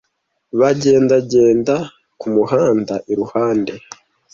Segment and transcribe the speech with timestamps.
[0.59, 1.75] Bagendagenda
[2.19, 3.73] kumuhanda iruhande.